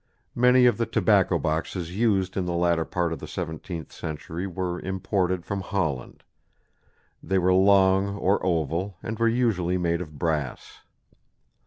[0.33, 4.79] Many of the tobacco boxes used in the latter part of the seventeenth century were
[4.79, 6.23] imported from Holland.
[7.21, 10.79] They were long or oval and were usually made of brass.